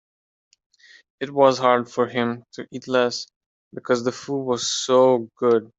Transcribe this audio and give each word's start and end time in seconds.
It 1.19 1.29
was 1.29 1.59
hard 1.59 1.87
for 1.87 2.07
him 2.07 2.43
to 2.53 2.67
eat 2.71 2.87
less 2.87 3.27
because 3.71 4.03
the 4.03 4.11
food 4.11 4.41
was 4.45 4.67
so 4.67 5.29
good. 5.35 5.69